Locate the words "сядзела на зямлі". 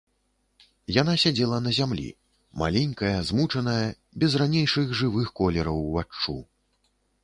1.23-2.07